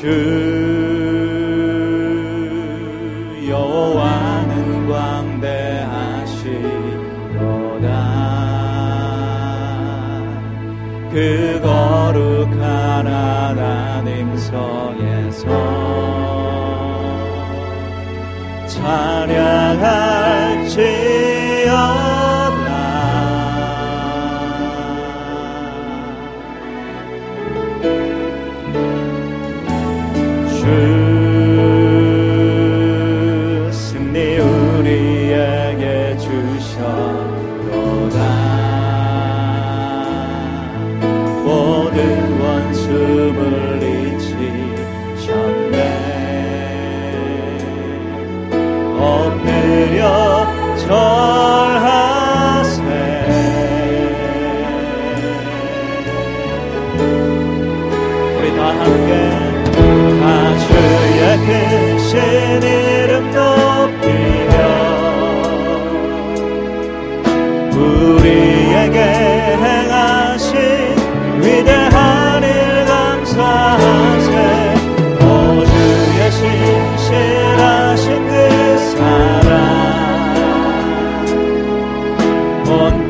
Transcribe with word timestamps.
주 0.00 0.06
여호와는 3.50 4.88
광대하시로다. 4.88 5.90
그 11.10 11.60
거룩한 11.62 13.06
하나님 13.06 14.34
성에서 14.38 15.46
찬양. 18.66 19.59
저 36.80 36.86
떠나 37.70 38.49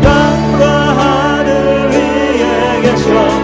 땅과 0.02 0.66
하늘 0.98 1.90
위에 1.90 2.82
계셔 2.82 3.39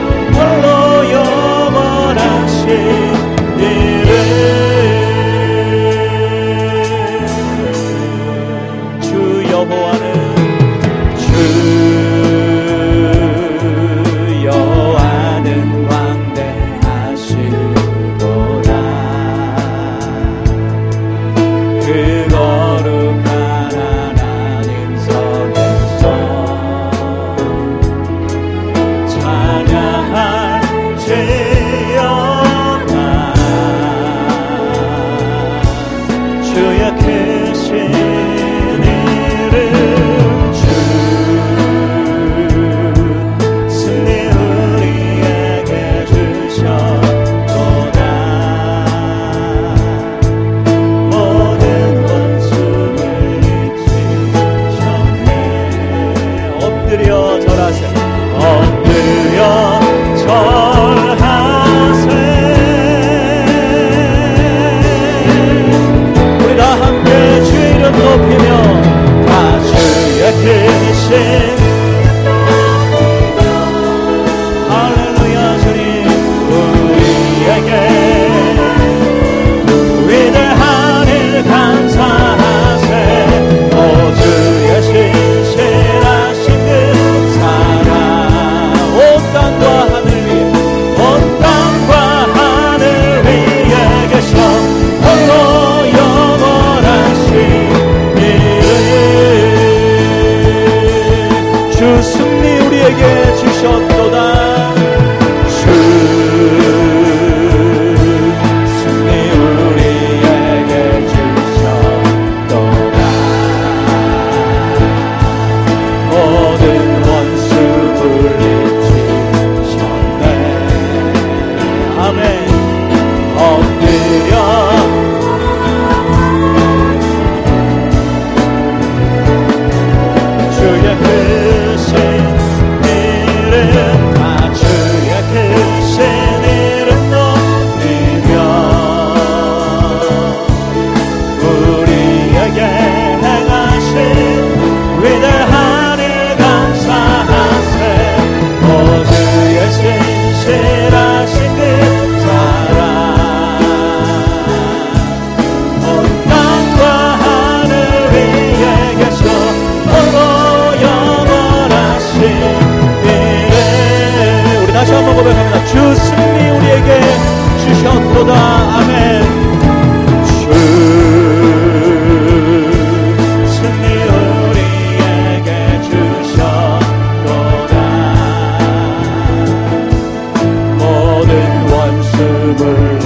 burn. 182.56 183.05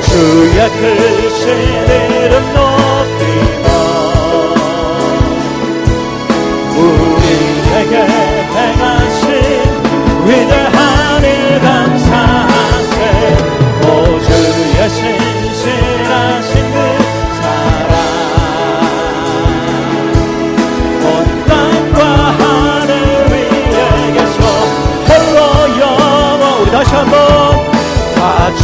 주여 0.00 0.68
크신 0.70 1.58
이름 2.24 2.65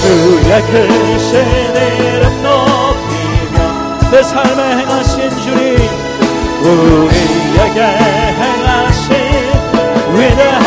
주의 0.02 0.62
크신 0.62 1.30
이름 2.00 2.42
높이며 2.42 4.10
내 4.10 4.20
삶에 4.20 4.60
행하신 4.78 5.30
주님 5.30 5.78
우리에게 6.60 7.78
행하신 7.82 9.14
위대한 10.12 10.61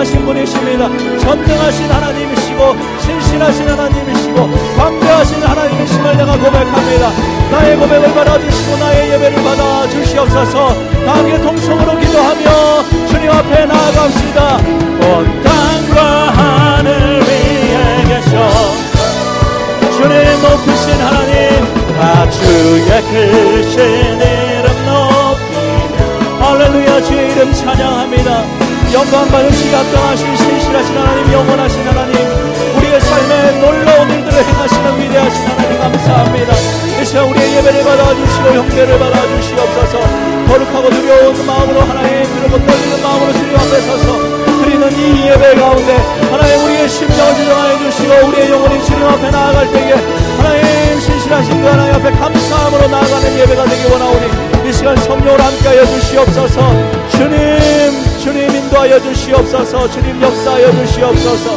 합당하신 0.00 0.24
분이십니다. 0.24 0.88
전능하신 1.18 1.90
하나님이시고 1.90 2.76
신실하신 3.00 3.68
하나님이시고 3.68 4.50
광대하신 4.76 5.42
하나님이심을 5.42 6.16
내가 6.16 6.32
고백합니다. 6.32 7.10
나의 7.50 7.76
고백을 7.76 8.14
받아주시고 8.14 8.76
나의 8.78 9.12
예배를 9.12 9.42
받아 9.42 9.86
주시옵소서. 9.88 10.74
다 11.04 11.14
함께 11.14 11.38
통성으로 11.40 11.98
기도하며 11.98 13.06
주님 13.08 13.30
앞에 13.30 13.66
나아갑시다. 13.66 14.56
온 14.56 15.42
땅과 15.42 16.02
하늘 16.30 17.20
위에 17.20 18.04
계셔. 18.08 18.50
주님 19.96 20.42
높으신 20.42 21.00
하나님 21.00 21.60
다 21.98 22.30
주의 22.30 23.02
크신 23.02 24.20
이 24.20 24.39
영광 29.00 29.26
받으시기 29.30 29.74
합당하신 29.74 30.36
신실하신 30.36 30.98
하나님 30.98 31.32
영원하신 31.32 31.88
하나님 31.88 32.14
우리의 32.76 33.00
삶에 33.00 33.60
놀라운 33.60 34.10
일들을 34.10 34.44
행하시는 34.44 35.00
위대하신 35.00 35.46
하나님 35.46 35.80
감사합니다. 35.80 36.52
이 37.00 37.04
시간 37.06 37.24
우리의 37.30 37.56
예배를 37.56 37.82
받아주시고 37.82 38.48
형제를 38.48 38.98
받아주시옵소서. 38.98 39.98
거룩하고 40.48 40.90
두려운 40.90 41.46
마음으로 41.46 41.80
하나님 41.80 42.24
그리고 42.24 42.58
떨리는 42.66 43.02
마음으로 43.02 43.32
주님 43.32 43.56
앞에 43.56 43.80
서서 43.80 44.18
드리는 44.64 44.92
이 44.92 45.28
예배 45.28 45.54
가운데 45.54 45.96
하나님 46.30 46.64
우리의 46.66 46.86
심령을 46.86 47.36
조정하여 47.36 47.78
주시고 47.78 48.26
우리의 48.26 48.50
영혼이 48.50 48.84
주님 48.84 49.06
앞에 49.06 49.30
나아갈 49.30 49.72
때에 49.72 49.94
하나님 50.36 51.00
신실하신 51.00 51.62
그 51.62 51.66
하나님 51.66 51.94
앞에 51.94 52.10
감사함으로 52.10 52.88
나아가는 52.88 53.38
예배가 53.38 53.64
되기 53.64 53.92
원하오니 53.92 54.68
이 54.68 54.72
시간 54.74 54.94
성령을 54.94 55.40
함께하여 55.40 55.86
주시옵소서. 55.86 56.60
주님 57.08 58.09
인도하여 58.70 59.00
주시옵소서. 59.00 59.90
주님 59.90 60.22
역사하여 60.22 60.70
주시옵소서. 60.70 61.56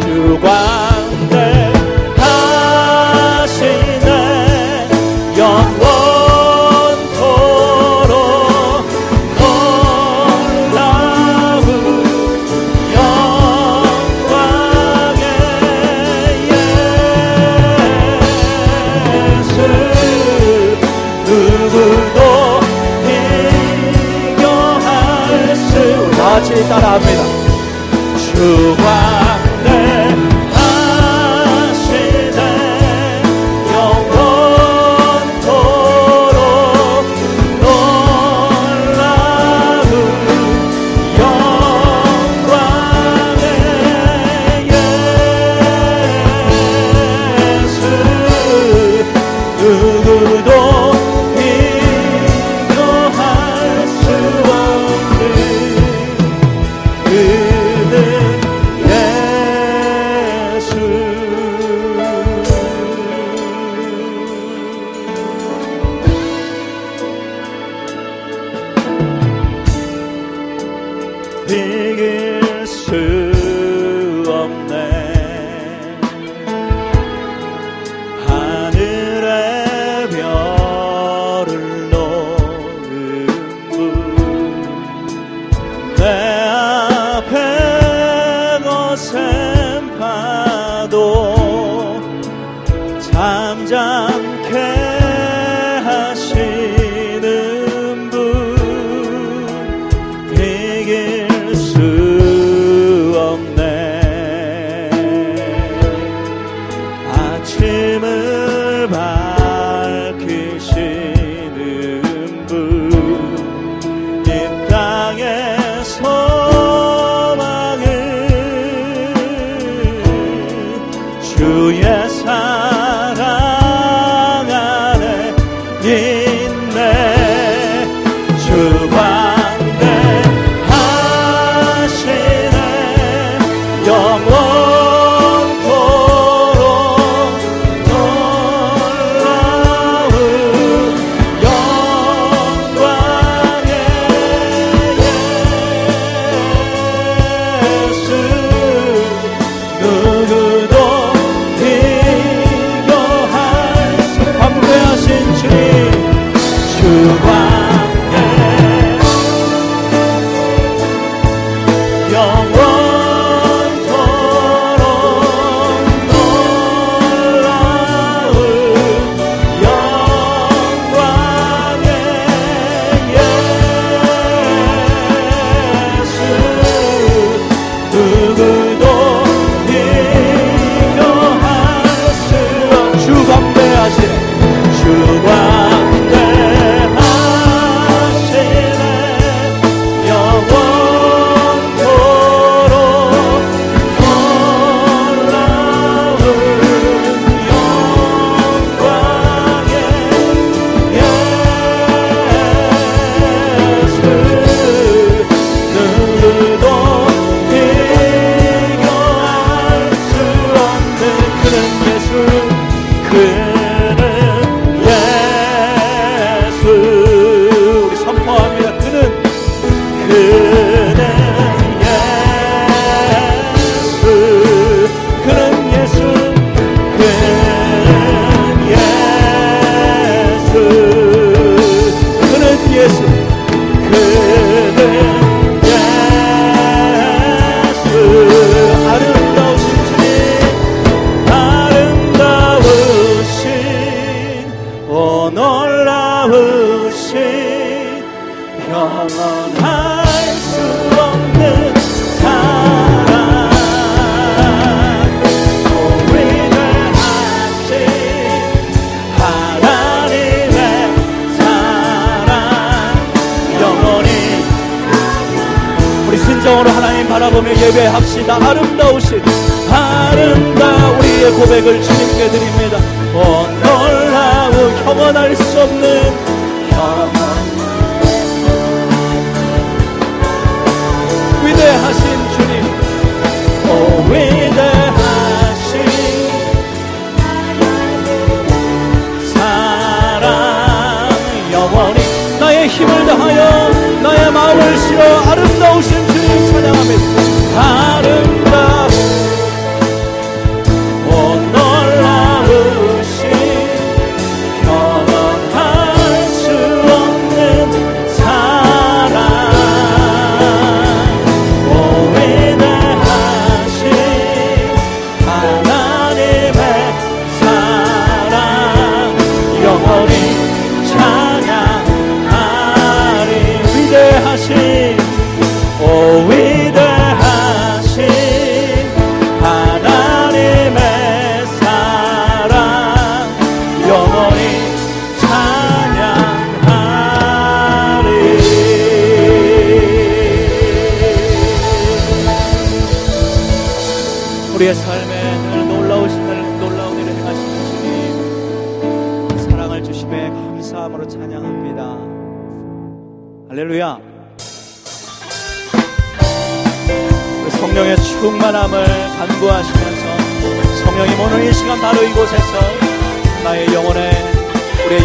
주관대 0.00 1.72
하시네. 3.36 4.08
영원 5.36 5.93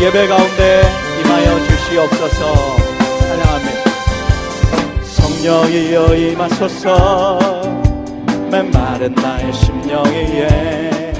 예배 0.10 0.28
가운데 0.28 0.82
임하여 1.22 1.60
주시옵소서. 1.66 2.78
찬양합니다. 3.20 3.92
성령이여 5.04 6.16
임하소서. 6.16 7.60
메마른 8.50 9.14
나의 9.14 9.54
심령 9.54 10.04
위에 10.06 11.14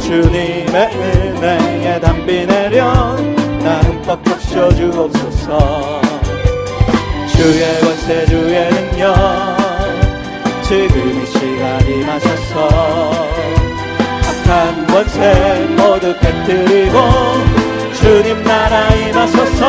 주님의 0.00 0.90
은혜에 0.94 2.00
담비 2.00 2.46
내려 2.46 3.14
나는 3.62 4.00
뻑뻑 4.00 4.40
쉬어주옵소서. 4.40 6.00
주의 7.36 7.80
권세 7.80 8.24
주의 8.24 8.70
능력 8.70 9.14
지금 10.62 11.22
이 11.22 11.26
시간 11.26 11.86
임하셔서 11.86 13.57
악한 14.48 14.86
권세 14.86 15.66
모두 15.76 16.18
깨뜨리고 16.18 16.98
주님 18.00 18.42
나라 18.44 18.88
임하소서 18.94 19.66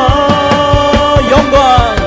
영광 1.30 1.99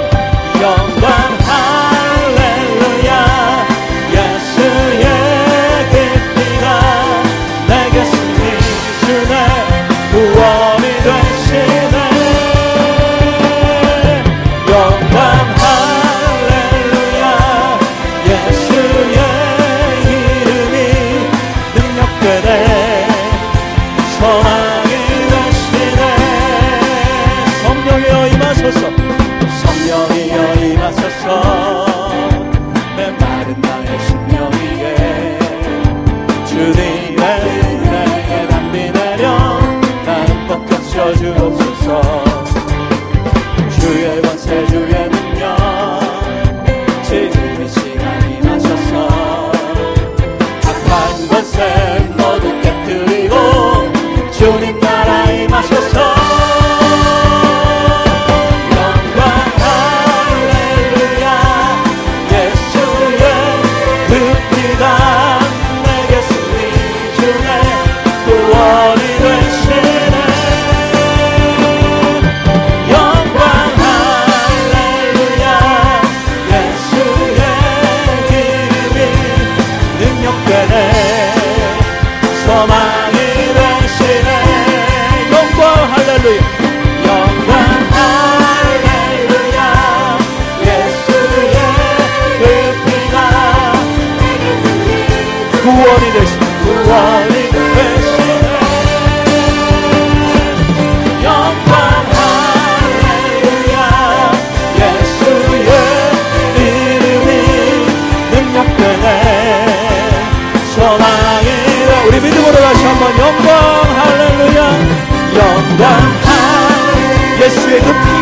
Lord. 117.85 118.12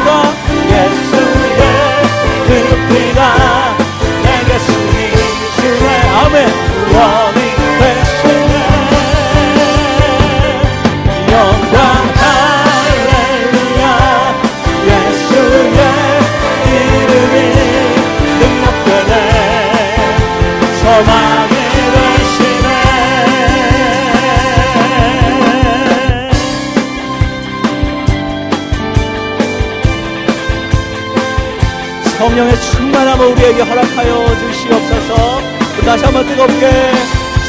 우리에게 33.51 33.63
허락하여 33.63 34.35
주시옵소서. 34.37 35.41
다시 35.85 36.05
한번 36.05 36.25
뜨겁게 36.25 36.69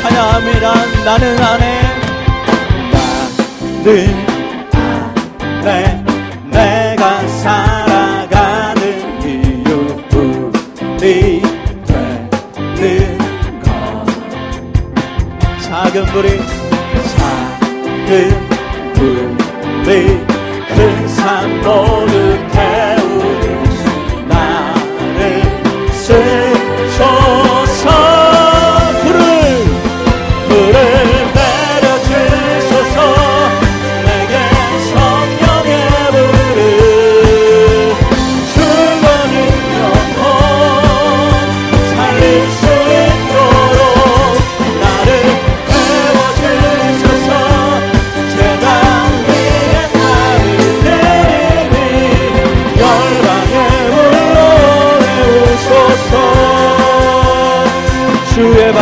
찬양합니다. 0.00 0.74
나는 1.04 1.42
안에 1.42 1.80
나는 3.84 4.18
안에 5.64 6.04
내가 6.50 7.26
살아가는 7.28 8.82
이유 9.22 9.96
우리 10.12 11.42
되는 12.76 13.60
것. 13.62 13.70
작은 15.62 16.04
불이 16.06 16.40
작은 17.16 18.12
불이 19.84 20.21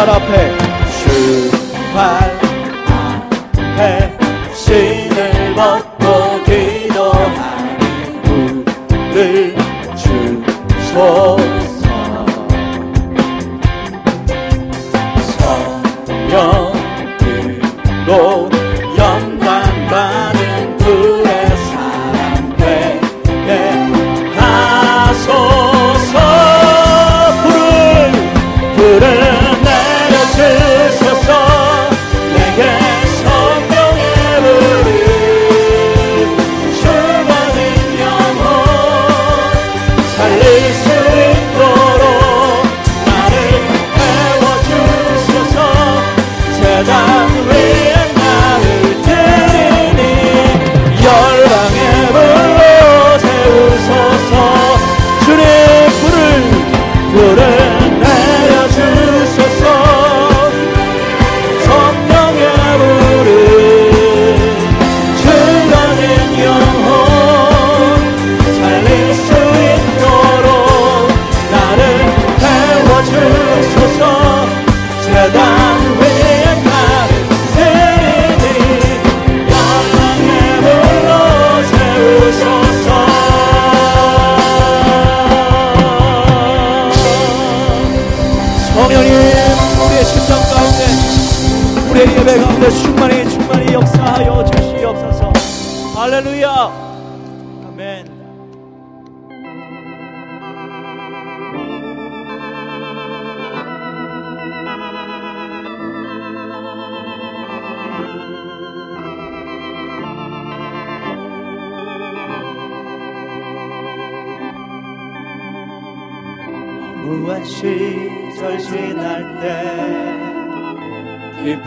발 0.01 0.09
앞에 0.09 0.60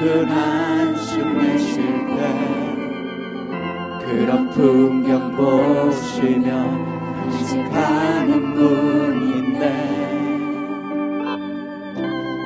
깊은 0.04 0.30
한숨 0.30 1.38
내쉴 1.38 1.82
때 2.18 2.20
그런 4.06 4.50
풍경 4.52 5.34
보시며 5.38 6.52
간직하는 7.32 8.54
분인데 8.54 9.63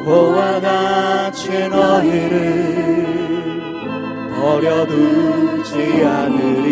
고와 0.05 0.59
같이 0.59 1.67
너희를 1.67 2.37
버려두지 4.39 5.73
않으리 6.05 6.67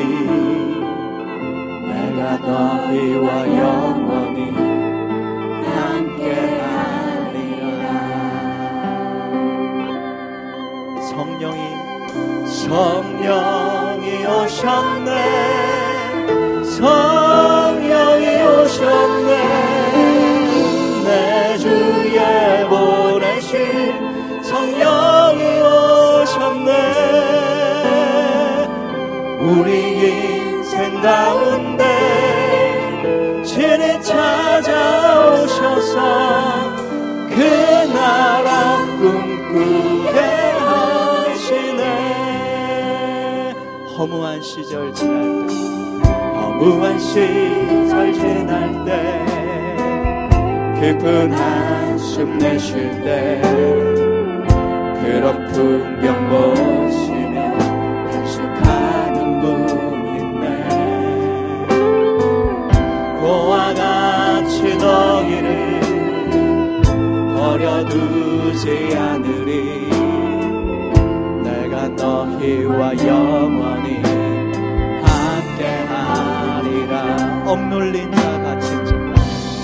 내가 1.88 2.38
너희와 2.38 3.28
영 3.58 3.85
성령이 12.66 14.26
오셨네. 14.26 15.12
성령이 16.64 18.26
오셨네. 18.42 19.32
내 21.06 21.58
주에 21.60 22.66
보내신 22.68 24.42
성령이 24.42 25.42
오셨네. 25.62 26.72
우리 29.42 29.70
인생 30.08 31.02
가운데 31.02 31.75
허무한 44.06 44.40
시절 44.40 44.94
지날 44.94 45.48
때 45.48 45.56
허무한 46.06 47.00
시절 47.00 48.14
지날 48.14 48.86
때 48.86 49.26
깊은 50.80 51.34
한숨 51.34 52.38
내쉴 52.38 53.02
때 53.02 53.42
그런 55.02 55.48
풍경 55.52 56.30
보시며 56.30 57.42
한식하는 58.12 59.42
분이네 59.42 60.46
고와 63.22 63.74
같이 63.74 64.78
너희를 64.78 65.82
버려두지 67.36 68.96
않으리 68.96 69.65
그와 72.40 72.96
영원히 72.98 74.02
함께하리라. 75.76 76.94
억눌린 77.46 78.12
자 78.12 78.18
같은 78.42 78.86
자 78.86 78.96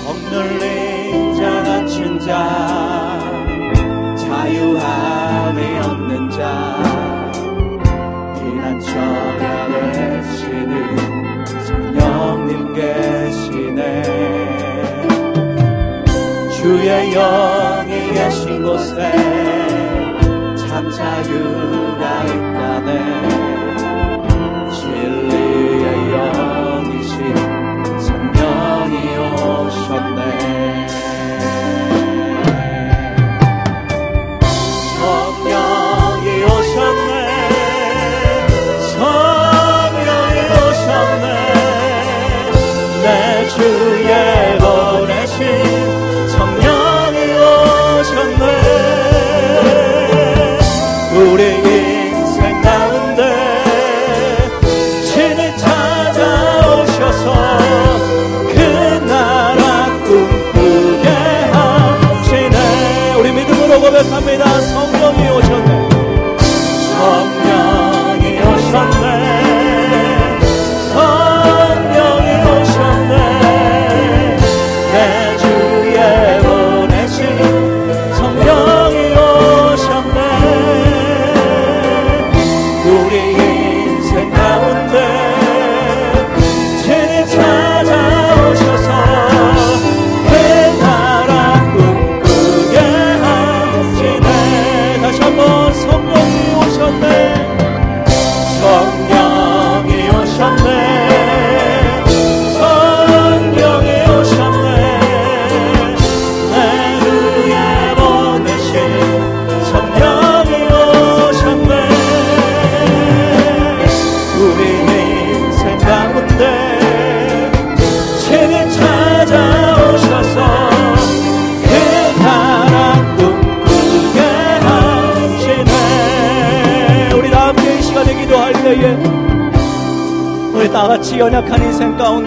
억눌린 0.08 1.34
자 1.34 1.62
같은 1.62 2.18
자 2.20 3.18
자유함이 4.16 5.78
없는 5.84 6.30
자 6.30 6.42
비난처가 8.34 9.68
되시는 9.68 10.96
성령님 11.66 12.72
계시네. 12.74 14.02
주의 16.50 17.10
영이 17.12 17.92
계신 18.14 18.62
곳에 18.62 19.12
참 20.56 20.90
자유 20.90 21.91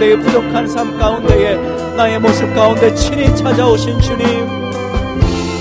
가운데에 0.05 0.15
부족한 0.17 0.67
삶 0.67 0.97
가운데에 0.97 1.55
나의 1.95 2.19
모습 2.19 2.53
가운데 2.53 2.93
친히 2.93 3.35
찾아오신 3.35 3.99
주님 3.99 4.47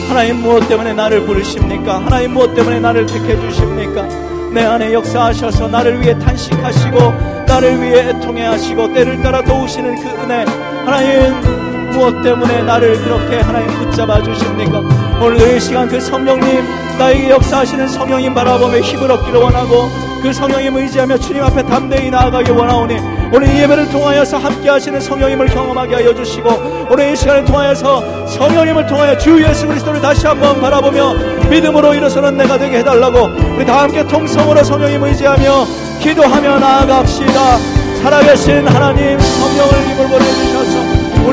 하나님 0.08 0.36
무엇 0.36 0.68
때문에 0.68 0.92
나를 0.92 1.24
부르십니까? 1.24 2.04
하나님 2.04 2.34
무엇 2.34 2.54
때문에 2.54 2.78
나를 2.78 3.06
택해 3.06 3.40
주십니까? 3.40 4.06
내 4.52 4.62
안에 4.62 4.92
역사하셔서 4.92 5.68
나를 5.68 6.00
위해 6.00 6.18
탄식하시고 6.18 6.98
나를 7.46 7.80
위해 7.80 8.10
애통해 8.10 8.44
하시고 8.44 8.92
때를 8.92 9.22
따라 9.22 9.42
도우시는 9.42 9.96
그 9.96 10.08
은혜 10.22 10.44
하나님 10.84 11.63
무엇 11.94 12.22
때문에 12.22 12.62
나를 12.62 12.98
그렇게 13.02 13.38
하나님 13.38 13.68
붙잡아 13.78 14.20
주십니까? 14.22 14.80
오늘 15.22 15.56
이 15.56 15.60
시간 15.60 15.88
그 15.88 16.00
성령님 16.00 16.64
나에게 16.98 17.30
역사하시는 17.30 17.88
성령님 17.88 18.34
바라보며 18.34 18.80
힘을 18.80 19.10
얻기를 19.12 19.40
원하고 19.40 19.88
그 20.20 20.32
성령님 20.32 20.76
의지하며 20.76 21.18
주님 21.18 21.44
앞에 21.44 21.62
담대히 21.62 22.10
나아가기 22.10 22.50
원하오니 22.50 22.96
오늘 23.32 23.48
이 23.48 23.60
예배를 23.60 23.90
통하여서 23.90 24.38
함께 24.38 24.70
하시는 24.70 24.98
성령님을 24.98 25.46
경험하게 25.46 25.94
하여 25.94 26.14
주시고 26.14 26.88
오늘 26.90 27.12
이 27.12 27.16
시간을 27.16 27.44
통하여서 27.44 28.26
성령님을 28.26 28.86
통하여 28.86 29.16
주 29.16 29.42
예수 29.42 29.66
그리스도를 29.66 30.00
다시 30.00 30.26
한번 30.26 30.60
바라보며 30.60 31.14
믿음으로 31.48 31.94
일어서는 31.94 32.36
내가 32.36 32.58
되게 32.58 32.78
해달라고 32.78 33.30
우리 33.56 33.64
다 33.64 33.82
함께 33.82 34.04
통성으로 34.06 34.64
성령님 34.64 35.02
의지하며 35.04 35.66
기도하며 36.00 36.58
나아갑시다 36.58 37.58
살아계신 38.02 38.66
하나님 38.66 39.18
성령을 39.18 39.72
힘을 39.88 40.08
보내주셔서 40.08 40.53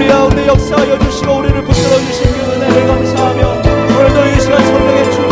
우리 0.01 0.07
가운데 0.07 0.47
역사하여 0.47 0.97
주시고 0.97 1.31
우리를 1.31 1.63
붙들어 1.63 1.99
주신 1.99 2.33
그 2.33 2.53
은혜를 2.53 2.87
감사하며 2.87 3.49
오늘도 3.49 4.25
이 4.25 4.39
시간 4.41 4.65
성령의 4.65 5.11
충만하신 5.11 5.30